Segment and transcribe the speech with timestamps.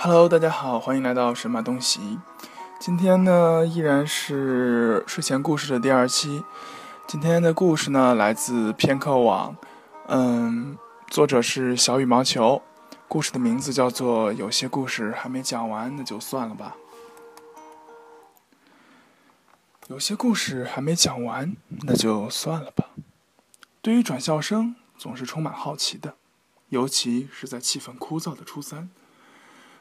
[0.00, 2.20] Hello，大家好，欢迎来到神马东西。
[2.78, 6.44] 今天呢，依然是睡前故事的第二期。
[7.08, 9.56] 今天的故事呢，来自片刻网，
[10.06, 10.78] 嗯，
[11.08, 12.62] 作者是小羽毛球。
[13.08, 16.76] 故事的名字叫做《有些故事还没讲完，那就算了吧》。
[19.88, 22.90] 有些故事还没讲完，那就算了吧。
[23.82, 26.14] 对于转校生，总是充满好奇的，
[26.68, 28.88] 尤其是在气氛枯燥的初三。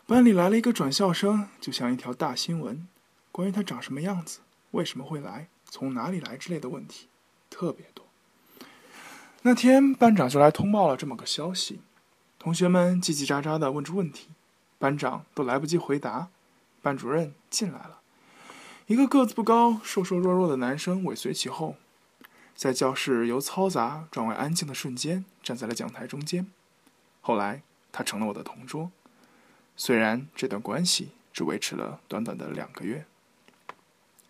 [0.07, 2.87] 班里来了一个转校生，就像一条大新闻。
[3.29, 4.39] 关于他长什么样子、
[4.71, 7.07] 为什么会来、从哪里来之类的问题，
[7.49, 8.05] 特别多。
[9.41, 11.81] 那天班长就来通报了这么个消息，
[12.39, 14.29] 同学们叽叽喳喳的问出问题，
[14.79, 16.29] 班长都来不及回答，
[16.81, 17.99] 班主任进来了。
[18.85, 21.75] 一个个子不高、瘦瘦弱弱的男生尾随其后，
[22.55, 26.47] 在教室由嘈杂转为安静的瞬间，站在了讲台中间。
[27.19, 27.61] 后来，
[27.91, 28.89] 他成了我的同桌。
[29.77, 33.05] 虽然这段关系只维持了短短的两个月。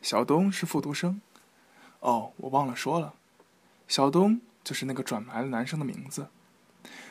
[0.02, 1.22] 小东是复读生。
[2.02, 3.14] 哦，我忘了说了，
[3.88, 6.28] 小东就是那个转来的男生的名字，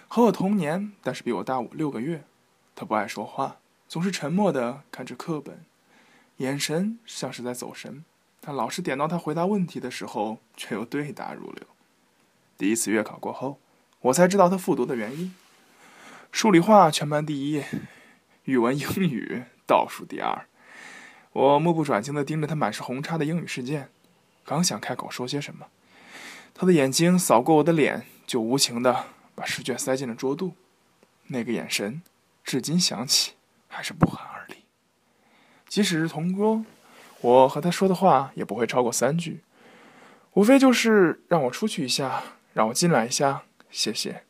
[0.07, 2.25] 和我同年，但是比我大五六个月。
[2.75, 3.57] 他不爱说话，
[3.89, 5.65] 总是沉默的看着课本。
[6.37, 8.05] 眼神像是在走神，
[8.41, 11.67] 但老师点到他回答问题的时候，却又对答如流。
[12.59, 13.59] 第一次月考过后，
[14.01, 15.35] 我才知道他复读的原因：
[16.31, 17.65] 数理化全班第一，
[18.47, 20.47] 语文英语倒数第二。
[21.33, 23.91] 我目不转睛地盯着他满是红叉的英语试卷，
[24.45, 25.67] 刚想开口说些什么，
[26.55, 30.55] 他的眼睛扫过我的脸，就无情地把试卷塞进了桌肚。
[31.27, 32.03] 那个眼神，
[32.45, 33.33] 至今想起
[33.67, 34.63] 还是不寒而栗。
[35.69, 36.65] 即使是同桌，
[37.21, 39.41] 我和他说的话也不会超过三句，
[40.35, 42.23] 无非就是让我出去一下，
[42.55, 44.23] 让我进来一下，谢谢。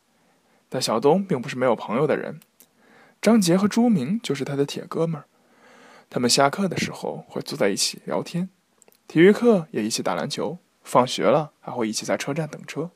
[0.67, 2.39] 但小东并不是没有朋友的人，
[3.21, 5.25] 张杰和朱明就是他的铁哥们儿，
[6.09, 8.49] 他们下课的时候会坐在一起聊天，
[9.07, 12.91] 体育课也一起打篮球，放学了还会一起在车站等车。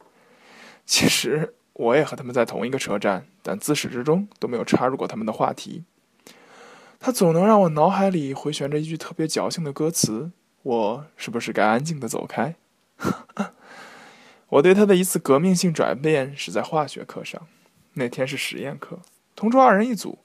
[0.86, 5.84] 其实我也和他们在同一个车站，但自始至终都没有插入过他们的话题。
[7.00, 10.32] 他总能让我脑海里回旋着一句特别矫情的歌词
[10.62, 12.56] ：“我是不是该安静的走开？”
[14.50, 17.48] 我对他的一次革命性转变是在化学课上，
[17.94, 19.00] 那天是实验课，
[19.42, 20.20] 同桌二人一组。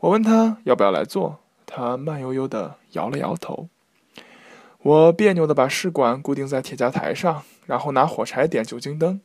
[0.00, 3.70] 我问他要不要来做，他慢悠悠的摇了摇头。
[4.80, 9.22] 我别扭的把试管固定在铁架台上，然后拿火柴点酒精灯。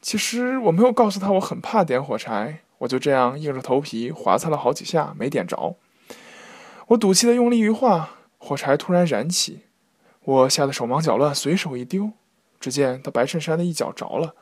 [0.00, 5.76] 其实我没有告诉他我很怕点火柴，我就这样硬着头皮划擦了好几下，没点着。
[6.86, 8.08] 我赌气的用力一划，
[8.38, 9.64] 火柴突然燃起，
[10.24, 12.12] 我吓得手忙脚乱，随手一丢，
[12.58, 14.34] 只见他白衬衫的一角着了，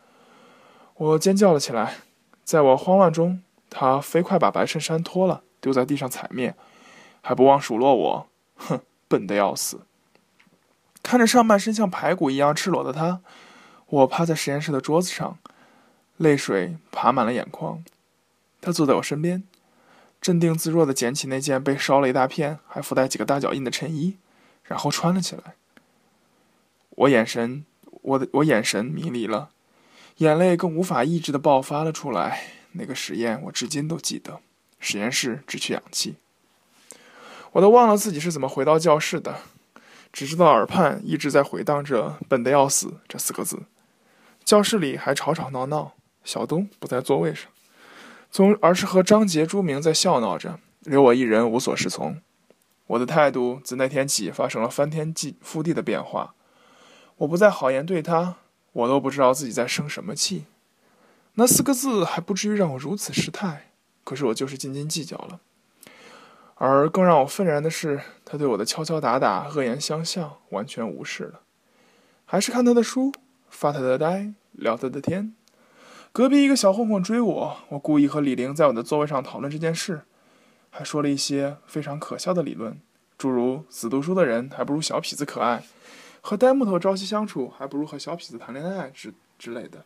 [0.94, 1.94] 我尖叫了起来。
[2.44, 6.54] 在我慌乱中，他飞快把白衬衫脱了，丢在地上踩灭，
[7.20, 9.80] 还不忘数落我：“哼，笨的要死！”
[11.02, 13.20] 看着上半身像排骨一样赤裸的他，
[13.86, 15.38] 我趴在实验室的桌子上，
[16.16, 17.82] 泪水爬满了眼眶。
[18.60, 19.44] 他坐在我身边。
[20.20, 24.16] 镇定自若地捡起那件被烧了一大片、还附带几个大脚印的衬衣，
[24.64, 25.54] 然后穿了起来。
[26.90, 27.64] 我眼神，
[28.02, 29.50] 我的我眼神迷离了，
[30.16, 32.57] 眼泪更无法抑制地爆发了出来。
[32.72, 34.40] 那个实验我至今都记得，
[34.78, 36.16] 实验室只取氧气。
[37.52, 39.40] 我都忘了自己是怎么回到教室的，
[40.12, 43.62] 只知道耳畔一直在回荡着“笨得要死”这四个字。
[44.44, 47.50] 教室里还吵吵闹闹，小东不在座位上。
[48.30, 52.20] 从而是和张杰、朱明在笑闹着，留我一人无所适从。
[52.88, 56.34] 我的态度自那天起发生了翻天覆地的变化。
[57.16, 58.36] 我不再好言对他，
[58.72, 60.44] 我都不知道自己在生什么气。
[61.38, 63.71] 那四个字还不至于让我如此失态，
[64.03, 65.38] 可是我就是斤斤计较了。
[66.56, 71.43] 而更让我愤然的是，他对我的敲敲打打、恶言相向完全无视了，
[72.25, 73.12] 还是看他的书，
[73.48, 75.32] 发他的呆，聊他的天。
[76.10, 80.03] 隔壁一个小混混追我，我故意和李玲在我的座位上讨论这件事，
[80.71, 82.80] 还说了一些非常可笑的理论，
[83.16, 85.62] 诸如死读书的人还不如小痞子可爱，
[86.21, 89.84] 和呆木头朝夕相处还不如和小痞子谈恋爱之之类的。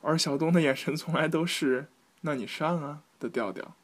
[0.00, 1.88] 而小东的眼神从来都是
[2.22, 3.74] “那你上啊”的调调，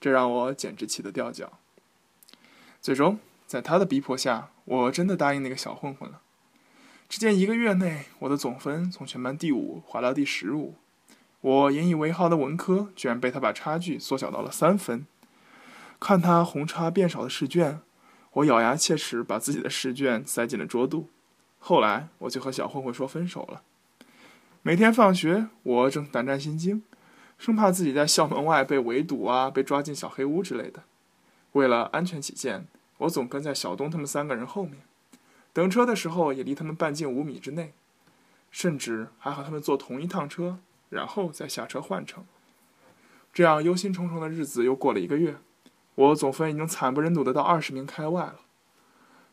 [0.00, 1.58] 这让我简直气得掉脚。
[2.80, 6.20] 最终，在他的逼迫下，我真的答应那个小混混了。
[7.08, 10.74] 只见一个月内，我的总分从全班第五滑到第十五，
[11.40, 15.06] 我引以为豪的文科居然被他把差距缩小到了三分。
[15.98, 17.80] 看他红叉变少的试卷，
[18.32, 21.08] 我咬牙切齿把自己的试卷塞进了桌肚。
[21.58, 23.62] 后来，我就和小混混说分手了。
[24.62, 26.82] 每天放学，我正胆战心惊，
[27.38, 30.82] 生怕自己在校门外被围堵啊，被抓进小黑屋之类的。
[31.52, 32.66] 为了安全起见，
[32.98, 34.82] 我总跟在小东他们三个人后面，
[35.52, 37.72] 等车的时候也离他们半径五米之内，
[38.50, 40.58] 甚至还和他们坐同一趟车，
[40.90, 42.24] 然后再下车换乘。
[43.32, 45.36] 这样忧心忡忡的日子又过了一个月，
[45.94, 48.40] 我总分已经惨不忍睹的到二十名开外了。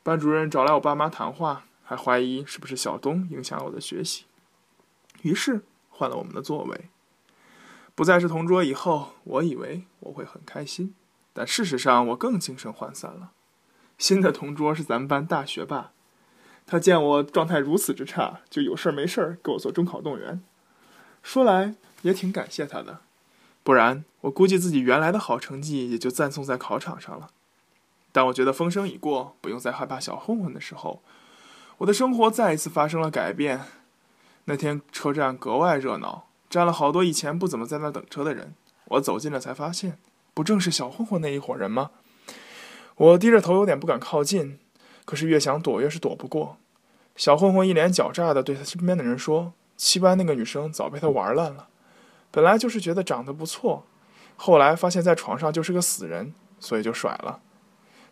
[0.04, 4.26] 班主任找来我爸妈谈话，还怀疑是不是小东影响了我的学习，
[5.26, 6.90] 于是换了我们的座位。
[7.96, 10.94] 不再是同桌以后，我以为我会很开心，
[11.34, 13.32] 但事实上我更精神涣散了。
[13.98, 15.94] 新的同桌是咱们班大学霸，
[16.68, 20.44] 他见我状态如此之差，就有事儿没事儿给我做中考动员。
[21.24, 21.74] 说来
[22.04, 23.00] 也挺感谢他的，
[23.64, 27.30] 不然我估计自己原来的好成绩也就暂送在考场上了。
[28.12, 31.02] 当我觉得风声已过，不用再害怕小混混的时候，
[31.80, 33.62] 我的生活再一次发生了改变。
[34.46, 38.54] 那天车站格外热闹，站了好多以前不怎么在那等车的人。
[38.90, 39.98] 我走近了才发现，
[40.34, 41.90] 不正是小混混那一伙人吗？
[42.96, 44.60] 我低着头，有点不敢靠近，
[45.04, 46.58] 可是越想躲，越是躲不过。
[47.16, 51.68] 小混混一脸狡诈地对他身边的人说：“七班那个女生早被他玩烂了，
[52.30, 53.86] 本来就是觉得长得不错，
[54.36, 57.40] 后来发现在床上就是个死人，所以就甩了。”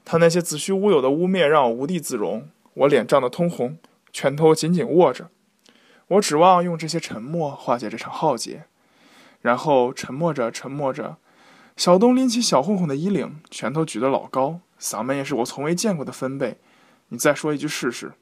[0.03, 3.77] 他那些子虚乌有的污蔑让我无地自容，我脸涨得通红，
[4.11, 5.29] 拳头紧紧握着。
[6.07, 8.65] 我指望用这些沉默化解这场浩劫，
[9.41, 11.17] 然后沉默着，沉默着。
[11.75, 16.57] 小东拎起小混混的衣领，拳头举得老高，嗓门也是我从未见过的分贝。
[17.07, 18.13] 你再说一句试试。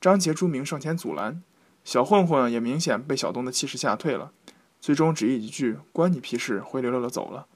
[0.00, 1.42] 张杰、朱明上前阻拦，
[1.84, 4.32] 小混混也明显被小东的气势吓退了，
[4.80, 7.46] 最终只以一句“关你屁事”，灰溜溜的走了。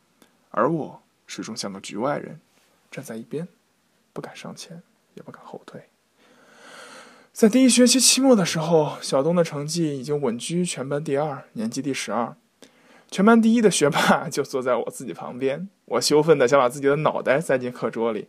[0.51, 2.41] 而我始终像个局外人。
[2.91, 3.49] 站在一边，
[4.13, 4.83] 不敢上前，
[5.15, 5.89] 也不敢后退。
[7.35, 12.37] 在第一学期期末的时候，小东的成绩已经稳居全班第二，年级第十二。
[13.11, 18.29] 全班第一的学霸就坐在我自己旁边， 我羞愤的想把自己的脑袋塞进课桌里。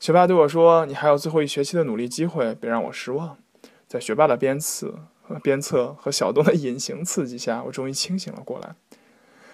[0.00, 3.38] 学霸对我说：“你还有最后一学期的努力机会，别让我失望。”
[3.86, 8.74] 在学霸的鞭策和鞭策和小东的隐形刺激下，我终于清醒了过来。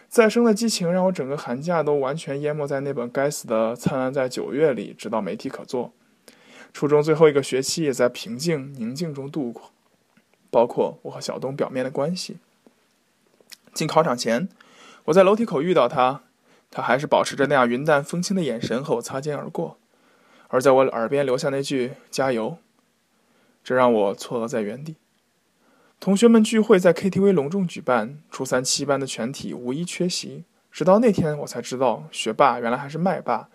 [0.09, 5.93] 再生的激情让我整个寒假都完全淹没在那本该死的《灿烂在九月》里，直到没题可做。
[6.77, 9.71] 初中最后一个学期也在平静宁静中度过，
[10.51, 12.37] 包括我和小东表面的关系。
[13.73, 14.51] 进考场前，
[15.07, 16.21] 我在楼梯口遇到他，
[16.71, 19.79] 他还是保持着那样云淡风轻的眼神和我擦肩而过，
[20.49, 22.59] 而在我耳边留下那句“加油”，
[23.65, 24.97] 这让我错愕在原地。
[25.99, 30.45] 同学们聚会在 KTV 隆重举办，初三七班的全体无一缺席。
[30.71, 33.49] 直到那天，我才知道学霸原来还是麦霸。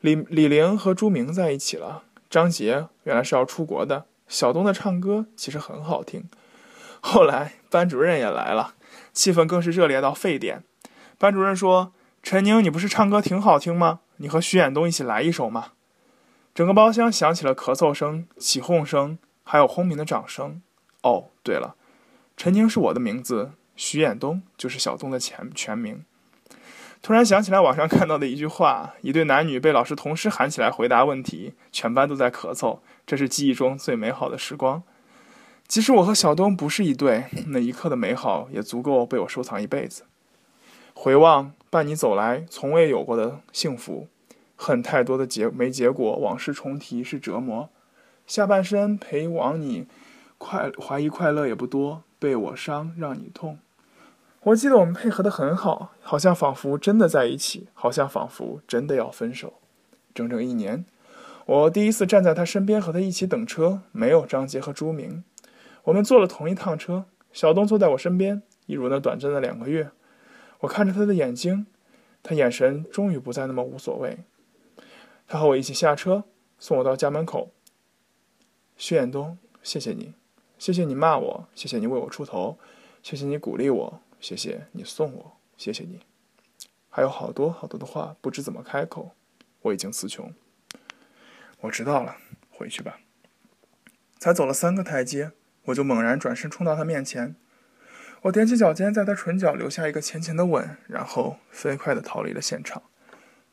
[0.00, 2.04] 李李玲和朱明在一起了。
[2.36, 4.04] 张杰原来是要出国的。
[4.28, 6.28] 小东的唱歌其实很好听。
[7.00, 8.74] 后来班主任也来了，
[9.14, 10.62] 气氛更是热烈到沸点。
[11.16, 14.00] 班主任说：“陈宁，你不是唱歌挺好听吗？
[14.18, 15.68] 你和徐远东一起来一首嘛。”
[16.54, 20.60] 整个包厢响起了咳嗽声、起哄声，还有轰鸣的掌声。
[21.00, 21.74] 哦，对了，
[22.36, 26.04] 陈宁是我的名字，徐远东就是小东的全全名。
[27.06, 34.82] 突然想起来网上看到的一句话：一对男女被老师同时喊起来回答问题，全班都在咳嗽，这是记忆中最美好的时光。
[35.68, 40.02] 即使我和小东不是一对，那一刻的美好也足够被我收藏一辈子。
[40.94, 44.08] 回望伴你走来从未有过的幸福，
[44.56, 47.70] 恨太多的结没结果，往事重提是折磨。
[48.26, 49.86] 下半生陪往你。
[50.38, 53.60] 快怀疑快乐也不多，被我伤让你痛。
[54.46, 59.54] 我记得我们配合的很好，好像仿佛真的在一起，好像仿佛真的要分手。
[60.14, 60.84] 整整一年，
[61.46, 65.24] 我第一次站在他身边和他一起等车，没有张杰和朱明。
[65.82, 69.90] 我们坐了同一趟车，小东坐在我身边，一如那短暂的两个月。
[70.60, 71.66] 我看着他的眼睛，
[72.22, 74.18] 他眼神终于不再那么无所谓。
[75.26, 76.22] 他和我一起下车，
[76.60, 77.50] 送我到家门口。
[78.76, 80.14] 薛远东，谢谢你。
[80.56, 82.56] 谢谢你骂我，谢谢你为我出头，
[83.02, 86.00] 谢谢你鼓励我，谢谢你送我，谢谢你，
[86.88, 89.14] 还有好多好多的话不知怎么开口，
[89.62, 90.32] 我已经词穷。
[91.60, 92.16] 我知道了，
[92.50, 93.00] 回去吧。
[94.18, 95.32] 才走了三个台阶，
[95.66, 97.36] 我就猛然转身冲到他面前，
[98.22, 102.82] 我踮起脚尖，在他唇角留下一个浅浅的吻，然后飞快地逃离了现场，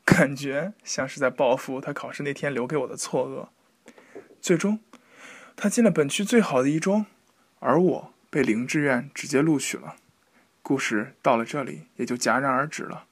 [0.04, 3.48] 感觉像是在报复他考试那天留给我的错愕。
[4.40, 4.80] 最终。
[5.56, 7.06] 他进了本区最好的一中，
[7.60, 9.94] 而我被零志愿直接录取了。
[10.64, 13.06] 故事到了这里也就戛然而止了。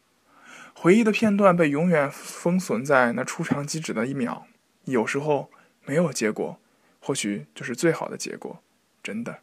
[0.75, 4.49] 回忆的片段被永远封存在那出场即止的一秒。
[4.87, 5.53] 有时候
[5.85, 6.59] 没有结果，
[6.99, 8.61] 或许就是最好的结果。
[9.01, 9.39] 真的。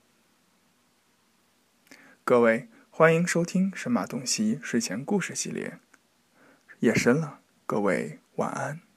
[2.25, 2.68] 各位。
[2.92, 5.80] 欢迎收听神马东西睡前故事系列。
[6.80, 8.88] 夜深了，各位晚安。